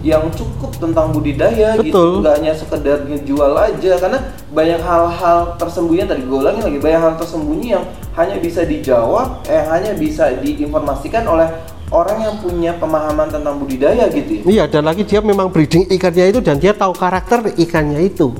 yang 0.02 0.26
cukup 0.34 0.74
tentang 0.82 1.14
budidaya 1.14 1.78
gitu 1.78 2.18
nggak 2.18 2.42
hanya 2.42 2.52
sekedar 2.58 3.06
ngejual 3.06 3.54
aja 3.54 3.92
karena 4.02 4.18
banyak 4.50 4.82
hal-hal 4.82 5.54
tersembunyi 5.54 6.02
tadi 6.10 6.26
gue 6.26 6.38
ulangin 6.42 6.66
lagi 6.66 6.78
banyak 6.82 7.00
hal 7.00 7.14
tersembunyi 7.14 7.78
yang 7.78 7.84
hanya 8.18 8.36
bisa 8.42 8.66
dijawab 8.66 9.46
eh 9.46 9.62
hanya 9.62 9.94
bisa 9.94 10.34
diinformasikan 10.42 11.22
oleh 11.30 11.46
orang 11.92 12.18
yang 12.24 12.34
punya 12.42 12.72
pemahaman 12.80 13.28
tentang 13.28 13.60
budidaya 13.60 14.08
gitu 14.08 14.40
ya. 14.40 14.42
Iya, 14.48 14.64
dan 14.64 14.88
lagi 14.88 15.04
dia 15.04 15.20
memang 15.20 15.52
breeding 15.52 15.92
ikannya 15.92 16.32
itu 16.32 16.40
dan 16.40 16.56
dia 16.56 16.72
tahu 16.72 16.96
karakter 16.96 17.52
ikannya 17.52 18.00
itu. 18.08 18.32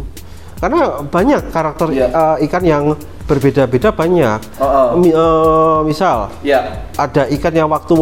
Karena 0.63 1.03
banyak 1.03 1.51
karakter 1.51 1.91
Iya. 1.91 2.07
uh, 2.15 2.37
ikan 2.47 2.63
yang 2.63 2.85
berbeda-beda 3.27 3.91
banyak. 3.91 4.39
Oh. 4.63 4.95
Mi- 4.95 5.11
uh, 5.11 5.83
misal 5.83 6.31
Ya, 6.47 6.87
ada 6.95 7.27
ikan 7.27 7.51
yang 7.51 7.67
waktu 7.67 7.99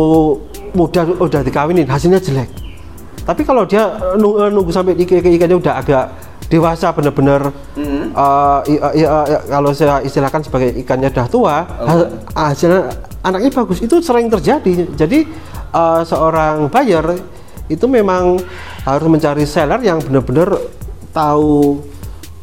muda 0.76 1.09
udah 1.09 1.40
dikawinin 1.40 1.88
hasilnya 1.88 2.21
jelek. 2.21 2.52
Tapi 3.25 3.49
kalau 3.49 3.64
dia 3.64 3.88
uh, 3.88 4.12
nu- 4.14 4.37
uh, 4.37 4.52
nunggu 4.52 4.69
sampai 4.69 4.93
ikan 4.93 5.25
ikannya 5.25 5.57
udah 5.57 5.75
agak 5.81 6.05
dewasa 6.52 6.93
benar-benar 6.93 7.49
Mhm. 7.79 8.12
uh, 8.12 8.61
i- 8.67 8.76
uh, 8.76 8.93
i- 8.93 9.09
uh, 9.09 9.25
kalau 9.49 9.71
saya 9.73 10.05
istilahkan 10.05 10.45
sebagai 10.45 10.76
ikannya 10.76 11.09
udah 11.09 11.26
tua, 11.33 11.57
ha- 11.64 12.11
hasilnya 12.52 12.93
anaknya 13.23 13.57
bagus 13.57 13.81
itu 13.81 14.05
sering 14.05 14.29
terjadi. 14.29 14.85
Jadi 15.00 15.25
uh, 15.73 16.05
seorang 16.05 16.69
buyer 16.69 17.17
itu 17.71 17.87
memang 17.87 18.37
harus 18.83 19.09
mencari 19.09 19.47
seller 19.47 19.81
yang 19.81 20.02
benar-benar 20.02 20.61
tahu 21.11 21.79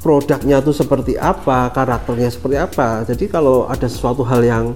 produknya 0.08 0.64
itu 0.64 0.72
seperti 0.72 1.20
apa, 1.20 1.68
karakternya 1.68 2.32
seperti 2.32 2.56
apa. 2.56 3.04
Jadi 3.04 3.28
kalau 3.28 3.68
ada 3.68 3.92
sesuatu 3.92 4.24
hal 4.24 4.40
yang 4.40 4.72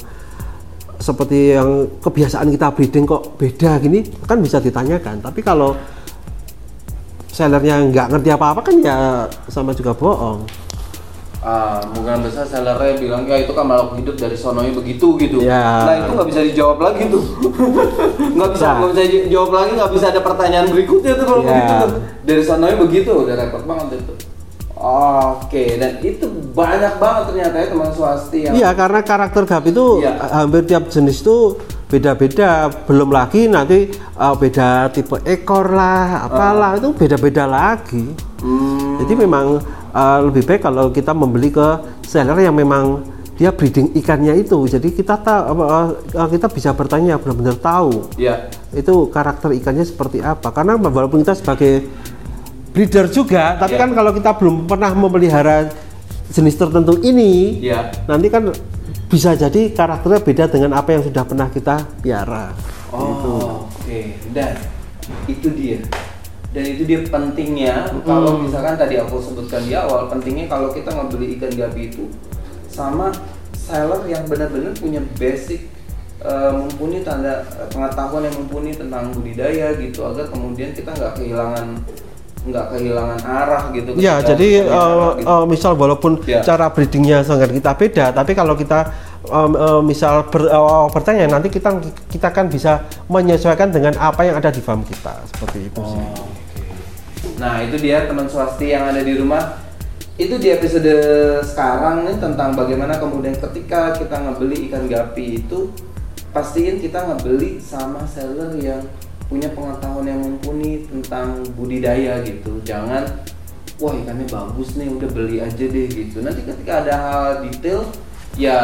seperti 0.99 1.55
yang 1.55 1.87
kebiasaan 2.03 2.51
kita 2.51 2.67
breeding 2.75 3.07
kok 3.07 3.39
beda 3.39 3.79
gini 3.79 4.03
kan 4.27 4.43
bisa 4.43 4.59
ditanyakan. 4.59 5.23
Tapi 5.23 5.39
kalau 5.39 5.79
sellernya 7.31 7.79
nggak 7.87 8.07
ngerti 8.11 8.29
apa-apa 8.29 8.59
kan 8.59 8.75
ya 8.83 8.97
sama 9.47 9.71
juga 9.71 9.95
bohong. 9.95 10.43
Ah, 11.41 11.81
mungkin 11.89 12.21
besar 12.21 12.45
sellernya 12.45 13.01
bilang 13.01 13.25
ya 13.25 13.39
itu 13.39 13.49
kan 13.49 13.65
makhluk 13.65 13.97
hidup 13.97 14.13
dari 14.13 14.35
sononya 14.35 14.75
begitu 14.75 15.15
gitu. 15.17 15.41
Ya. 15.41 15.87
Nah 15.89 15.95
itu 15.97 16.11
nggak 16.11 16.27
bisa 16.27 16.41
dijawab 16.43 16.77
lagi 16.77 17.07
tuh. 17.07 17.23
Nggak 18.37 18.49
bisa 18.53 18.65
Nah. 18.67 18.75
nggak 18.77 18.91
bisa 18.93 19.01
dijawab 19.25 19.51
lagi 19.51 19.71
nggak 19.73 19.91
bisa 19.95 20.05
ada 20.11 20.21
pertanyaan 20.21 20.67
berikutnya 20.69 21.13
tuh 21.17 21.25
kalau 21.25 21.41
Ya. 21.41 21.49
begitu 21.49 21.73
tuh. 21.81 21.91
Dari 22.21 22.41
sononya 22.45 22.77
begitu 22.77 23.09
udah 23.15 23.33
repot 23.33 23.63
banget 23.65 23.87
itu. 23.97 24.13
Oke, 24.81 25.77
dan 25.77 26.01
itu 26.01 26.25
banyak 26.57 26.97
banget 26.97 27.23
ternyata 27.29 27.55
ya 27.61 27.67
teman 27.69 27.89
swasti 27.93 28.37
yang 28.49 28.53
Iya 28.57 28.69
karena 28.73 28.99
karakter 29.05 29.43
gap 29.45 29.63
itu 29.69 30.01
Iya. 30.01 30.13
hampir 30.33 30.65
tiap 30.65 30.89
jenis 30.89 31.21
itu 31.21 31.53
beda-beda. 31.85 32.65
Belum 32.89 33.13
lagi 33.13 33.45
nanti 33.45 33.93
uh, 34.17 34.33
beda 34.33 34.89
tipe 34.89 35.21
ekor 35.21 35.69
lah, 35.69 36.25
apalah 36.25 36.81
itu 36.81 36.97
beda-beda 36.97 37.45
lagi. 37.45 38.09
Hmm, 38.41 39.05
Jadi 39.05 39.13
memang 39.21 39.61
uh, 39.93 40.19
lebih 40.25 40.49
baik 40.49 40.65
kalau 40.65 40.89
kita 40.89 41.13
membeli 41.13 41.53
ke 41.53 41.67
seller 42.01 42.41
yang 42.41 42.57
memang 42.57 43.05
dia 43.37 43.53
breeding 43.53 43.93
ikannya 43.93 44.33
itu. 44.33 44.65
Jadi 44.65 44.97
kita 44.97 45.21
tahu 45.21 45.61
uh, 45.61 45.93
uh, 45.93 46.29
kita 46.29 46.49
bisa 46.49 46.73
bertanya 46.73 47.21
benar-benar 47.21 47.53
tahu 47.61 48.09
ya. 48.17 48.49
itu 48.73 49.13
karakter 49.13 49.53
ikannya 49.53 49.85
seperti 49.85 50.25
apa. 50.25 50.49
Karena 50.49 50.73
walaupun 50.73 51.21
kita 51.21 51.37
sebagai 51.37 51.85
breeder 52.71 53.11
juga, 53.11 53.59
tapi 53.59 53.75
Iya. 53.75 53.81
kan 53.83 53.89
kalau 53.91 54.11
kita 54.15 54.31
belum 54.39 54.65
pernah 54.65 54.91
memelihara 54.95 55.67
jenis 56.31 56.55
tertentu 56.55 56.95
ini, 57.03 57.59
Ya. 57.59 57.91
nanti 58.07 58.31
kan 58.31 58.47
bisa 59.11 59.35
jadi 59.35 59.75
karakternya 59.75 60.23
beda 60.23 60.43
dengan 60.47 60.79
apa 60.79 60.95
yang 60.95 61.03
sudah 61.03 61.23
pernah 61.27 61.51
kita 61.51 61.83
piara. 61.99 62.55
Oh, 62.95 63.67
oke. 63.67 63.99
Dan 64.31 64.55
itu 65.27 65.51
dia. 65.51 65.79
Dan 66.51 66.63
itu 66.67 66.83
dia 66.83 66.99
pentingnya 67.07 67.91
kalau 68.03 68.39
misalkan 68.39 68.75
tadi 68.75 68.99
aku 68.99 69.19
sebutkan 69.23 69.63
di 69.63 69.71
awal, 69.71 70.11
pentingnya 70.11 70.51
kalau 70.51 70.71
kita 70.71 70.91
ngebeli 70.91 71.39
ikan 71.39 71.51
gapi 71.55 71.91
itu 71.91 72.11
sama 72.67 73.11
seller 73.55 74.03
yang 74.07 74.23
benar-benar 74.27 74.75
punya 74.75 74.99
basic 75.15 75.71
eh, 76.21 76.51
mumpuni 76.51 77.07
tanda 77.07 77.43
eh, 77.55 77.67
pengetahuan 77.71 78.27
yang 78.27 78.35
mumpuni 78.35 78.75
tentang 78.75 79.15
budidaya 79.15 79.73
gitu 79.79 80.03
agar 80.03 80.27
kemudian 80.27 80.75
kita 80.75 80.91
nggak 80.91 81.15
kehilangan 81.19 81.79
nggak 82.41 82.65
kehilangan 82.73 83.21
arah 83.21 83.63
gitu. 83.69 83.93
Ya, 84.01 84.17
jadi 84.17 84.65
gitu. 84.65 84.73
eh, 85.21 85.45
misal 85.45 85.77
walaupun 85.77 86.25
Ya. 86.25 86.41
cara 86.41 86.73
breedingnya 86.73 87.21
sangat 87.21 87.53
kita 87.53 87.77
beda, 87.77 88.05
tapi 88.09 88.33
kalau 88.33 88.57
kita 88.57 88.89
em, 89.29 89.53
eh, 89.53 89.81
misal 89.85 90.25
ber, 90.25 90.49
eh, 90.49 90.85
bertanya 90.89 91.37
nanti 91.37 91.53
kita 91.53 91.77
kita 92.09 92.33
kan 92.33 92.49
bisa 92.49 92.81
menyesuaikan 93.05 93.69
dengan 93.69 93.93
apa 94.01 94.25
yang 94.25 94.41
ada 94.41 94.49
di 94.49 94.57
farm 94.57 94.81
kita 94.81 95.21
seperti 95.29 95.69
itu 95.69 95.81
sih. 95.85 96.01
Oh, 96.01 96.25
oke. 96.25 96.65
Nah 97.37 97.61
itu 97.61 97.77
dia 97.77 98.09
teman 98.09 98.25
swasti 98.25 98.73
yang 98.73 98.89
ada 98.89 99.05
di 99.05 99.13
rumah 99.13 99.61
itu 100.17 100.37
di 100.37 100.49
episode 100.53 100.93
sekarang 101.45 102.05
nih 102.05 102.17
tentang 102.21 102.53
bagaimana 102.53 102.97
kemudian 102.97 103.33
ketika 103.37 103.93
kita 103.93 104.17
ngebeli 104.17 104.69
ikan 104.69 104.85
gapi 104.85 105.41
itu 105.41 105.69
pastiin 106.29 106.77
kita 106.77 107.05
ngebeli 107.09 107.57
sama 107.57 108.05
seller 108.05 108.53
yang 108.57 108.81
punya 109.31 109.47
pengetahuan 109.55 110.11
yang 110.11 110.19
mumpuni 110.19 110.83
tentang 110.91 111.39
budidaya 111.55 112.19
gitu. 112.27 112.59
Jangan 112.67 113.07
wah 113.79 113.95
ikannya 113.95 114.27
bagus 114.27 114.75
nih 114.75 114.91
udah 114.91 115.09
beli 115.15 115.39
aja 115.39 115.63
deh 115.63 115.87
gitu. 115.87 116.19
Nanti 116.19 116.43
ketika 116.43 116.83
ada 116.83 116.93
hal 116.99 117.23
detail 117.47 117.87
ya 118.35 118.59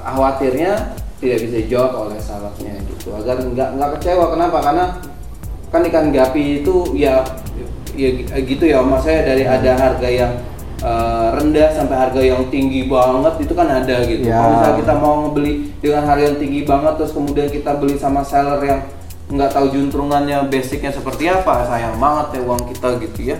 khawatirnya 0.00 0.96
tidak 1.20 1.38
bisa 1.44 1.56
dijawab 1.68 2.08
oleh 2.08 2.18
salahnya 2.24 2.80
gitu. 2.88 3.12
Agar 3.12 3.44
nggak 3.44 3.68
nggak 3.76 3.90
kecewa. 4.00 4.32
Kenapa? 4.32 4.58
Karena 4.64 4.84
kan 5.68 5.84
ikan 5.84 6.08
gapi 6.08 6.64
itu 6.64 6.96
ya 6.96 7.20
ya 7.92 8.08
gitu 8.40 8.64
ya 8.64 8.80
maksudnya 8.80 9.28
dari 9.28 9.44
ada 9.44 9.76
harga 9.76 10.08
yang 10.08 10.32
eh, 10.80 11.28
rendah 11.36 11.68
sampai 11.76 11.96
harga 12.00 12.20
yang 12.24 12.48
tinggi 12.48 12.88
banget 12.88 13.44
itu 13.44 13.52
kan 13.52 13.68
ada 13.68 14.08
gitu. 14.08 14.24
Ya. 14.24 14.40
Kalau 14.40 14.48
misalnya 14.56 14.76
kita 14.80 14.94
mau 14.96 15.14
ngebeli 15.28 15.52
dengan 15.84 16.02
harga 16.08 16.24
yang 16.32 16.38
tinggi 16.40 16.60
banget 16.64 16.92
terus 16.96 17.12
kemudian 17.12 17.48
kita 17.52 17.76
beli 17.76 18.00
sama 18.00 18.24
seller 18.24 18.56
yang 18.64 18.80
nggak 19.32 19.50
tahu 19.56 19.66
juntrungannya 19.72 20.44
basicnya 20.52 20.92
seperti 20.92 21.24
apa 21.32 21.64
sayang 21.64 21.96
banget 21.96 22.36
ya 22.36 22.40
uang 22.44 22.62
kita 22.68 22.88
gitu 23.00 23.20
ya. 23.32 23.36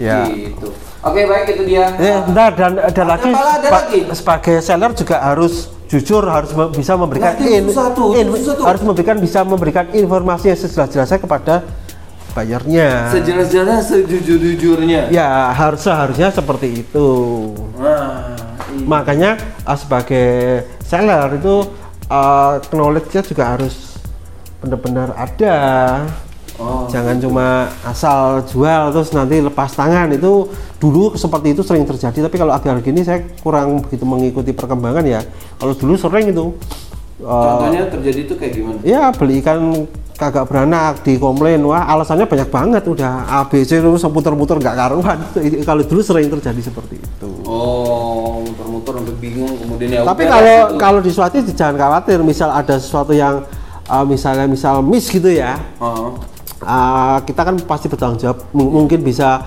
Ya. 0.00 0.24
Gitu. 0.32 0.72
Oke 1.04 1.28
baik 1.28 1.60
itu 1.60 1.62
dia. 1.68 1.92
Eh, 2.00 2.18
bentar 2.24 2.50
dan 2.56 2.72
ada 2.80 2.88
Ada 2.88 3.04
lagi, 3.04 3.30
ada 3.36 3.68
lagi? 3.68 4.00
sebagai 4.16 4.56
seller 4.64 4.92
juga 4.96 5.16
harus 5.20 5.68
jujur 5.92 6.22
harus 6.24 6.54
bisa 6.72 6.94
memberikan 6.96 7.34
Nah, 7.34 7.36
tuh, 7.36 7.50
itu 7.50 8.32
susah 8.38 8.54
tuh. 8.56 8.64
harus 8.64 8.80
memberikan 8.80 9.16
bisa 9.18 9.42
memberikan 9.42 9.84
informasi 9.90 10.54
yang 10.54 10.60
sejelas-jelasnya 10.60 11.18
kepada 11.18 11.54
bayarnya. 12.30 13.10
Sejelas-jelas 13.10 13.90
sejujur-jujurnya. 13.90 15.10
Ya 15.10 15.50
harus 15.50 15.82
seharusnya 15.82 16.30
seperti 16.30 16.86
itu. 16.86 17.08
Nah, 17.74 18.38
iya. 18.70 18.86
Makanya 18.86 19.30
uh, 19.66 19.74
sebagai 19.74 20.62
seller 20.86 21.36
itu 21.36 21.66
uh, 22.06 22.62
knowledge-nya 22.70 23.26
juga 23.26 23.58
harus 23.58 23.89
benar-benar 24.60 25.08
ada. 25.12 25.56
Oh, 26.60 26.84
Jangan 26.92 27.16
cuma 27.16 27.46
asal 27.82 28.44
jual 28.44 28.92
terus 28.92 29.16
nanti 29.16 29.40
lepas 29.40 29.72
tangan 29.72 30.12
itu 30.12 30.44
dulu 30.76 31.16
seperti 31.16 31.56
itu 31.56 31.64
sering 31.64 31.88
terjadi 31.88 32.28
tapi 32.28 32.36
kalau 32.36 32.52
akhir-akhir 32.52 32.84
ini 32.92 33.00
saya 33.00 33.24
kurang 33.40 33.80
begitu 33.80 34.04
mengikuti 34.04 34.52
perkembangan 34.52 35.00
ya. 35.02 35.20
Kalau 35.56 35.72
dulu 35.72 35.96
sering 35.96 36.28
itu. 36.28 36.52
uh, 37.20 37.32
Contohnya 37.56 37.88
terjadi 37.88 38.20
tuh 38.28 38.36
kayak 38.36 38.52
gimana? 38.52 38.78
ya 38.84 39.08
beli 39.08 39.40
ikan 39.40 39.88
kagak 40.16 40.52
beranak 40.52 41.00
di 41.00 41.16
komplain 41.16 41.64
wah 41.64 41.88
alasannya 41.88 42.28
banyak 42.28 42.52
banget 42.52 42.84
udah 42.84 43.24
ABC 43.40 43.80
terus 43.80 44.04
puter-puter 44.04 44.60
nggak 44.60 44.76
karuan 44.76 45.16
kalau 45.68 45.80
dulu 45.80 46.00
sering 46.04 46.28
terjadi 46.28 46.60
seperti 46.60 47.00
itu 47.00 47.28
Oh, 47.48 48.44
muter-muter 48.44 49.00
sampai 49.00 49.16
bingung 49.16 49.56
kemudian 49.56 49.88
ya 49.96 50.00
tapi 50.04 50.28
kalau 50.28 50.56
gitu. 50.68 50.76
kalau 50.76 51.00
di 51.00 51.08
Swati 51.08 51.40
jangan 51.56 51.76
khawatir 51.80 52.20
misal 52.20 52.52
ada 52.52 52.76
sesuatu 52.76 53.16
yang 53.16 53.48
uh, 53.90 54.06
misalnya 54.06 54.46
misal 54.46 54.80
miss 54.80 55.10
gitu 55.10 55.26
ya 55.26 55.58
Oh. 55.82 56.14
uh, 56.62 57.18
kita 57.26 57.42
kan 57.42 57.58
pasti 57.66 57.90
bertanggung 57.90 58.22
jawab 58.22 58.38
M- 58.54 58.70
mungkin 58.70 59.02
bisa 59.02 59.42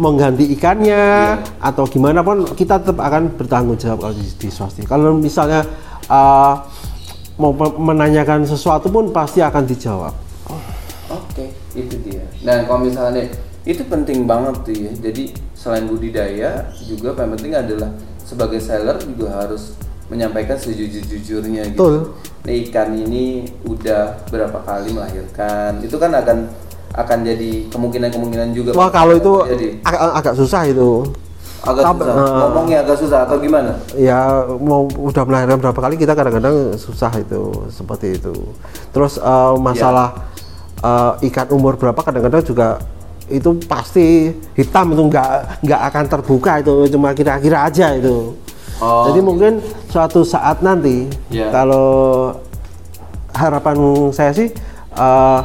mengganti 0.00 0.48
ikannya 0.56 1.36
atau 1.60 1.84
gimana 1.84 2.24
pun 2.24 2.48
kita 2.56 2.80
tetap 2.80 2.96
akan 2.96 3.36
bertanggung 3.36 3.76
jawab 3.76 4.08
kalau 4.08 4.14
di, 4.16 4.24
di 4.24 4.48
swasti 4.48 4.88
kalau 4.88 5.12
misalnya 5.12 5.68
uh, 6.08 6.64
mau 7.36 7.52
menanyakan 7.56 8.48
sesuatu 8.48 8.88
pun 8.88 9.12
pasti 9.12 9.44
akan 9.44 9.62
dijawab 9.68 10.14
Oke, 11.12 11.52
itu 11.76 11.96
dia. 12.08 12.24
Dan 12.40 12.64
kalau 12.64 12.88
misalnya 12.88 13.28
itu 13.68 13.84
penting 13.84 14.24
banget 14.24 14.64
tuh 14.64 14.72
ya. 14.72 14.92
Jadi 14.96 15.36
selain 15.52 15.84
budidaya 15.84 16.72
juga 16.80 17.12
yang 17.12 17.36
penting 17.36 17.52
adalah 17.52 17.92
sebagai 18.24 18.56
seller 18.64 18.96
juga 18.96 19.44
harus 19.44 19.76
menyampaikan 20.06 20.56
sejujur-jujurnya 20.56 21.62
gitu. 21.68 21.78
Betul. 21.78 21.94
Nih 22.42 22.66
ikan 22.66 22.90
ini 22.92 23.24
udah 23.62 24.26
berapa 24.26 24.58
kali 24.60 24.90
melahirkan. 24.90 25.78
Itu 25.78 25.96
kan 25.96 26.10
akan 26.12 26.38
akan 26.92 27.18
jadi 27.22 27.50
kemungkinan-kemungkinan 27.68 28.48
juga. 28.52 28.70
wah 28.72 28.88
kalau 28.88 29.14
itu 29.14 29.32
Jadi 29.46 29.66
ag- 29.80 30.14
agak 30.14 30.34
susah 30.34 30.62
itu 30.66 31.08
agak 31.62 31.84
Sampai- 31.86 32.04
susah. 32.04 32.20
eh, 32.20 32.36
Ngomongnya 32.36 32.78
agak 32.82 32.96
susah 32.98 33.18
atau 33.22 33.36
gimana? 33.38 33.72
ya 33.94 34.18
mau 34.52 34.84
udah 34.84 35.22
melahirkan 35.22 35.56
berapa 35.58 35.80
kali 35.80 35.96
kita 35.96 36.12
kadang-kadang 36.12 36.52
susah 36.74 37.08
itu 37.16 37.40
seperti 37.70 38.20
itu 38.20 38.34
terus 38.90 39.16
eh, 39.16 39.54
masalah 39.56 40.28
eh, 40.76 41.26
ikan 41.30 41.48
umur 41.50 41.80
berapa 41.80 41.96
kadang-kadang 41.96 42.44
juga 42.44 42.76
itu 43.24 43.48
pasti 43.64 44.28
hitam 44.52 44.92
itu 44.92 45.02
nggak 45.06 45.30
nggak 45.64 45.80
akan 45.86 46.04
terbuka 46.10 46.60
itu 46.60 46.74
cuma 46.90 47.14
kira-kira 47.14 47.64
aja 47.64 47.94
itu 47.94 48.36
Oh. 48.76 49.06
jadi 49.06 49.22
mungkin 49.22 49.52
suatu 49.92 50.24
saat 50.24 50.64
nanti 50.64 51.04
Ya. 51.28 51.52
kalau 51.52 52.32
harapan 53.30 53.76
saya 54.08 54.32
sih 54.32 54.48
eh, 54.92 55.40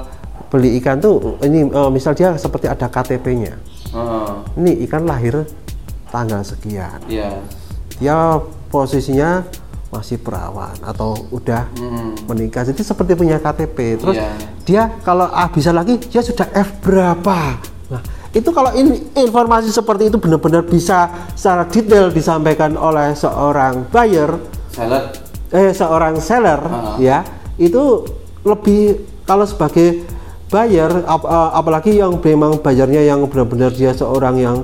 beli 0.48 0.80
ikan 0.80 0.98
tuh 0.98 1.36
ini 1.42 1.68
eh, 1.68 1.90
misal 1.90 2.12
dia 2.14 2.32
seperti 2.36 2.66
ada 2.66 2.88
KTP-nya 2.88 3.60
Heeh. 3.90 4.32
ini 4.56 4.72
ikan 4.88 5.04
lahir 5.04 5.44
tanggal 6.08 6.40
sekian 6.42 7.04
Iya. 7.06 7.44
dia 8.00 8.40
posisinya 8.68 9.44
masih 9.88 10.16
perawan 10.18 10.76
atau 10.82 11.16
udah 11.30 11.64
Hmm. 11.74 12.12
menikah 12.28 12.64
jadi 12.64 12.80
seperti 12.82 13.16
punya 13.16 13.40
KTP 13.40 13.96
terus 13.98 14.16
Iya. 14.16 14.32
dia 14.64 14.84
kalau 15.02 15.28
ah, 15.28 15.48
bisa 15.48 15.72
lagi 15.72 15.96
dia 16.02 16.20
sudah 16.20 16.48
F 16.50 16.80
berapa 16.82 17.56
nah 17.88 18.04
itu 18.30 18.50
kalau 18.50 18.72
ini 18.72 19.00
informasi 19.14 19.70
seperti 19.70 20.08
itu 20.08 20.18
benar-benar 20.18 20.62
bisa 20.62 21.08
secara 21.32 21.64
detail 21.66 22.10
disampaikan 22.10 22.74
oleh 22.74 23.12
seorang 23.12 23.88
buyer 23.88 24.36
Salad. 24.70 25.16
eh 25.48 25.72
seorang 25.72 26.18
seller 26.18 26.60
Ah. 26.62 26.96
ya 26.98 27.24
itu 27.56 28.04
lebih 28.44 28.96
kalau 29.24 29.44
sebagai 29.44 30.04
buyer 30.48 31.04
ap- 31.04 31.24
eh, 31.26 31.52
apalagi 31.54 31.92
yang 31.96 32.16
memang 32.16 32.58
bayarnya 32.58 33.02
yang 33.02 33.24
benar-benar 33.26 33.72
dia 33.72 33.92
seorang 33.92 34.36
yang 34.36 34.58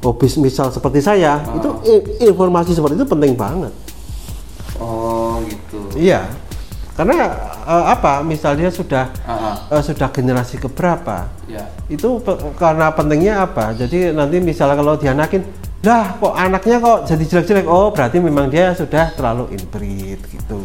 hobis 0.00 0.36
misal 0.36 0.68
seperti 0.68 0.98
saya 0.98 1.38
Ah. 1.38 1.54
itu 1.54 1.70
i- 1.86 2.04
informasi 2.24 2.70
seperti 2.72 2.94
itu 2.94 3.06
penting 3.06 3.32
banget 3.32 3.72
Oh, 4.76 5.38
gitu. 5.44 5.78
iya 5.94 6.26
karena 6.92 7.30
eh, 7.64 7.84
apa 7.90 8.20
misalnya 8.20 8.68
sudah 8.68 9.08
Ah, 9.24 9.56
eh, 9.72 9.82
sudah 9.82 10.08
generasi 10.08 10.60
keberapa. 10.60 11.26
Ya. 11.44 11.64
itu 11.86 12.16
pe- 12.20 12.40
karena 12.56 12.88
pentingnya 12.90 13.44
apa? 13.44 13.72
Jadi 13.72 14.12
nanti 14.12 14.40
misalnya 14.40 14.76
kalau 14.76 14.96
dianakin 14.96 15.44
lah 15.84 16.16
kok 16.16 16.32
anaknya 16.32 16.76
kok 16.80 16.98
jadi 17.04 17.24
jelek-jelek? 17.24 17.66
Oh 17.68 17.92
berarti 17.92 18.16
memang 18.16 18.48
dia 18.48 18.72
sudah 18.72 19.12
terlalu 19.12 19.52
inbreed 19.52 20.20
gitu. 20.32 20.64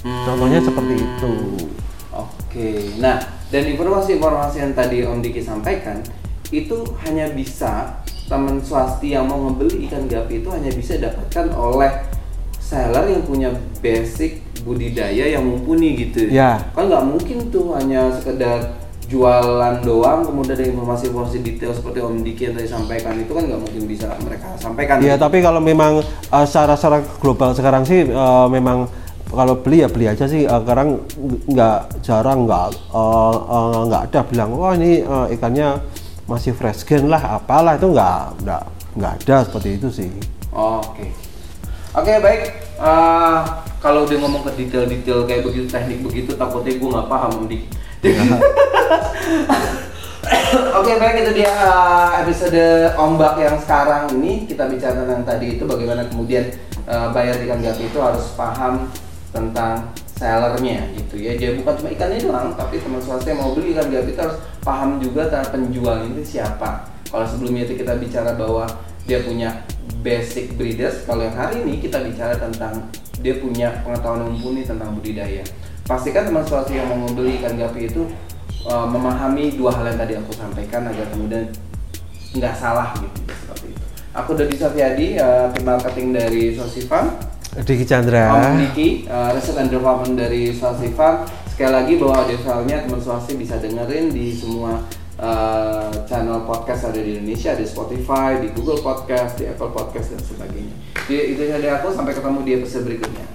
Contohnya 0.00 0.60
seperti 0.60 0.94
itu. 0.96 1.32
Oke. 2.12 2.92
Nah, 3.00 3.16
dan 3.48 3.64
informasi-informasi 3.64 4.56
yang 4.60 4.72
tadi 4.76 5.04
Om 5.04 5.20
Diki 5.20 5.40
sampaikan 5.40 6.04
itu 6.50 6.82
hanya 7.06 7.32
bisa 7.32 8.02
teman 8.28 8.60
swasti 8.60 9.16
yang 9.16 9.26
mau 9.26 9.48
ngebeli 9.48 9.88
ikan 9.88 10.04
gapi 10.06 10.44
itu 10.44 10.48
hanya 10.52 10.70
bisa 10.70 11.00
didapatkan 11.00 11.50
oleh 11.50 11.90
seller 12.60 13.06
yang 13.08 13.22
punya 13.24 13.50
basic 13.80 14.44
budidaya 14.62 15.24
yang 15.36 15.44
mumpuni 15.44 15.96
gitu. 15.96 16.28
Ya. 16.28 16.60
Kan 16.76 16.88
nggak 16.88 17.04
mungkin 17.04 17.38
tuh 17.48 17.74
hanya 17.76 18.12
sekedar 18.14 18.80
jualan 19.10 19.82
doang 19.82 20.22
kemudian 20.22 20.54
ada 20.54 20.66
informasi-informasi 20.70 21.42
detail 21.42 21.74
seperti 21.74 21.98
Om 21.98 22.22
Diki 22.22 22.46
yang 22.46 22.54
tadi 22.54 22.70
sampaikan 22.70 23.18
itu 23.18 23.34
kan 23.34 23.42
nggak 23.42 23.58
mungkin 23.58 23.82
bisa 23.90 24.06
mereka 24.22 24.54
sampaikan. 24.54 25.02
Iya, 25.02 25.18
tapi 25.18 25.42
kalau 25.42 25.58
memang 25.58 25.98
uh, 26.30 26.44
secara 26.46 26.78
secara 26.78 27.02
global 27.18 27.50
sekarang 27.50 27.82
sih 27.82 28.06
uh, 28.06 28.46
memang 28.46 28.86
kalau 29.26 29.58
beli 29.58 29.82
ya 29.82 29.90
beli 29.90 30.06
aja 30.06 30.30
sih. 30.30 30.46
Uh, 30.46 30.62
sekarang 30.62 31.02
nggak 31.50 32.06
jarang 32.06 32.46
nggak 32.46 32.70
uh, 32.94 33.34
uh, 33.34 33.82
nggak 33.90 34.02
ada 34.14 34.20
bilang 34.30 34.54
wah 34.54 34.78
ini 34.78 35.02
uh, 35.02 35.26
ikannya 35.26 35.82
masih 36.30 36.54
fresh 36.54 36.86
gen 36.86 37.10
lah, 37.10 37.42
apalah 37.42 37.74
itu 37.74 37.90
nggak 37.90 38.46
nggak 38.46 38.62
nggak 38.94 39.12
ada 39.26 39.36
seperti 39.42 39.68
itu 39.74 39.88
sih. 39.90 40.10
Oke. 40.54 41.29
Oke 41.90 42.22
baik. 42.22 42.54
Eh, 42.78 43.38
kalau 43.82 44.06
udah 44.06 44.18
ngomong 44.22 44.46
ke 44.46 44.62
detail-detail 44.62 45.26
kayak 45.26 45.42
begitu 45.42 45.66
teknik 45.66 46.06
begitu 46.06 46.38
takutnya 46.38 46.78
gue 46.78 46.86
nggak 46.86 47.10
paham 47.10 47.50
Dik. 47.50 47.66
Oke 50.78 50.92
baik 51.02 51.26
itu 51.26 51.42
dia 51.42 51.50
eh, 51.50 52.22
episode 52.22 52.94
ombak 52.94 53.42
yang 53.42 53.58
sekarang 53.58 54.06
ini 54.22 54.46
kita 54.46 54.70
bicara 54.70 55.02
tentang 55.02 55.26
tadi 55.26 55.58
itu 55.58 55.66
bagaimana 55.66 56.06
kemudian 56.06 56.46
eh, 56.86 57.08
bayar 57.10 57.42
ikan 57.42 57.58
gapi 57.58 57.90
itu 57.90 57.98
harus 57.98 58.38
paham 58.38 58.86
tentang 59.34 59.90
sellernya 60.14 60.94
gitu 60.94 61.18
ya 61.18 61.34
dia 61.34 61.58
bukan 61.58 61.74
cuma 61.80 61.88
ikannya 61.90 62.22
doang 62.22 62.54
tapi 62.54 62.78
teman 62.78 63.02
swasta 63.02 63.34
yang 63.34 63.42
mau 63.42 63.50
beli 63.56 63.72
ikan 63.74 63.90
gapi 63.90 64.14
itu 64.14 64.20
harus 64.20 64.38
paham 64.62 65.02
juga 65.02 65.26
tentang 65.26 65.58
penjual 65.58 66.06
itu 66.06 66.38
siapa 66.38 66.86
kalau 67.10 67.26
sebelumnya 67.26 67.66
itu 67.66 67.82
kita 67.82 67.98
bicara 67.98 68.38
bahwa 68.38 68.70
dia 69.08 69.24
punya 69.24 69.64
basic 70.00 70.56
breeders 70.56 71.04
kalau 71.04 71.26
yang 71.26 71.36
hari 71.36 71.60
ini 71.64 71.80
kita 71.80 72.00
bicara 72.00 72.36
tentang 72.36 72.88
dia 73.20 73.36
punya 73.36 73.84
pengetahuan 73.84 74.28
mumpuni 74.28 74.64
tentang 74.64 74.96
budidaya 74.96 75.44
pastikan 75.84 76.28
teman 76.28 76.44
swasta 76.46 76.72
yang 76.72 76.88
mau 76.88 77.08
membeli 77.08 77.36
ikan 77.42 77.58
gapi 77.58 77.90
itu 77.90 78.08
uh, 78.64 78.86
memahami 78.88 79.56
dua 79.58 79.74
hal 79.76 79.90
yang 79.92 79.98
tadi 80.00 80.14
aku 80.16 80.32
sampaikan 80.32 80.88
agar 80.88 81.06
kemudian 81.12 81.50
nggak 82.32 82.54
salah 82.54 82.94
gitu 82.96 83.20
seperti 83.28 83.66
itu 83.74 83.84
aku 84.14 84.30
Dodi 84.38 84.56
Safiadi 84.56 85.06
uh, 85.18 85.52
tim 85.52 85.64
marketing 85.66 86.16
dari 86.16 86.54
Sosifam 86.56 87.30
Diki 87.50 87.82
Chandra. 87.82 88.30
Om 88.30 88.62
Diki, 88.62 89.10
uh, 89.10 89.34
Research 89.34 89.58
and 89.58 89.74
Development 89.74 90.14
dari 90.14 90.54
Swasti 90.54 90.94
Farm. 90.94 91.26
Sekali 91.50 91.72
lagi 91.74 91.92
bahwa 91.98 92.22
audio 92.22 92.38
filenya 92.38 92.86
teman 92.86 93.02
Swasti 93.02 93.34
bisa 93.34 93.58
dengerin 93.58 94.14
di 94.14 94.30
semua 94.30 94.78
uh, 95.20 95.92
channel 96.08 96.42
podcast 96.48 96.88
ada 96.88 96.98
di 96.98 97.20
Indonesia, 97.20 97.52
di 97.54 97.68
Spotify, 97.68 98.40
di 98.40 98.48
Google 98.56 98.80
Podcast, 98.80 99.36
di 99.36 99.46
Apple 99.46 99.70
Podcast 99.70 100.16
dan 100.16 100.22
sebagainya. 100.24 100.74
Jadi 101.06 101.36
itu 101.36 101.42
dari 101.44 101.68
aku, 101.68 101.92
sampai 101.92 102.16
ketemu 102.16 102.38
di 102.42 102.52
episode 102.56 102.84
berikutnya. 102.88 103.26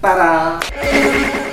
Tara! 0.00 1.49